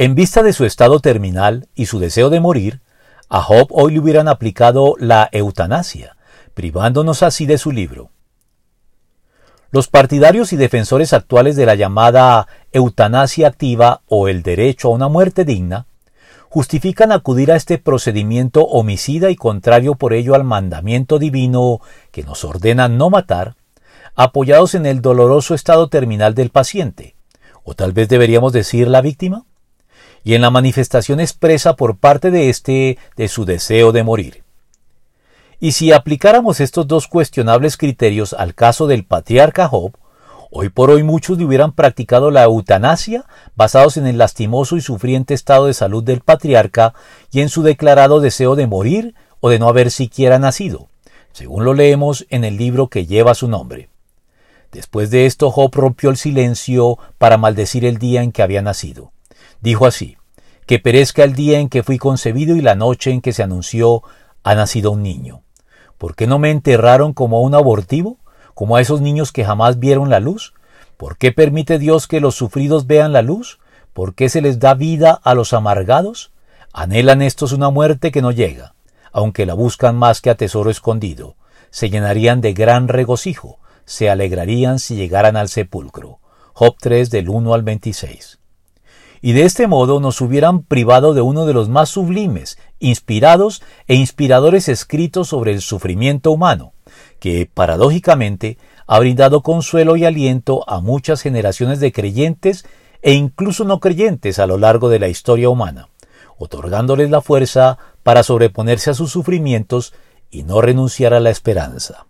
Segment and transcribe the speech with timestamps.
[0.00, 2.82] En vista de su estado terminal y su deseo de morir,
[3.28, 6.16] a Job hoy le hubieran aplicado la eutanasia,
[6.54, 8.12] privándonos así de su libro.
[9.72, 15.08] Los partidarios y defensores actuales de la llamada eutanasia activa o el derecho a una
[15.08, 15.86] muerte digna
[16.48, 21.80] justifican acudir a este procedimiento homicida y contrario por ello al mandamiento divino
[22.12, 23.56] que nos ordena no matar,
[24.14, 27.16] apoyados en el doloroso estado terminal del paciente,
[27.64, 29.44] o tal vez deberíamos decir la víctima
[30.28, 34.42] y en la manifestación expresa por parte de éste de su deseo de morir.
[35.58, 39.92] Y si aplicáramos estos dos cuestionables criterios al caso del patriarca Job,
[40.50, 43.24] hoy por hoy muchos le hubieran practicado la eutanasia
[43.56, 46.92] basados en el lastimoso y sufriente estado de salud del patriarca
[47.32, 50.88] y en su declarado deseo de morir o de no haber siquiera nacido,
[51.32, 53.88] según lo leemos en el libro que lleva su nombre.
[54.72, 59.10] Después de esto Job rompió el silencio para maldecir el día en que había nacido.
[59.60, 60.17] Dijo así,
[60.68, 64.02] que perezca el día en que fui concebido y la noche en que se anunció
[64.44, 65.40] ha nacido un niño.
[65.96, 68.18] ¿Por qué no me enterraron como a un abortivo,
[68.52, 70.52] como a esos niños que jamás vieron la luz?
[70.98, 73.60] ¿Por qué permite Dios que los sufridos vean la luz?
[73.94, 76.32] ¿Por qué se les da vida a los amargados?
[76.74, 78.74] Anhelan estos una muerte que no llega,
[79.10, 81.36] aunque la buscan más que a tesoro escondido.
[81.70, 86.18] Se llenarían de gran regocijo, se alegrarían si llegaran al sepulcro.
[86.52, 88.38] Job 3 del 1 al 26
[89.20, 93.94] y de este modo nos hubieran privado de uno de los más sublimes, inspirados e
[93.94, 96.72] inspiradores escritos sobre el sufrimiento humano,
[97.20, 102.64] que, paradójicamente, ha brindado consuelo y aliento a muchas generaciones de creyentes
[103.02, 105.88] e incluso no creyentes a lo largo de la historia humana,
[106.38, 109.92] otorgándoles la fuerza para sobreponerse a sus sufrimientos
[110.30, 112.07] y no renunciar a la esperanza.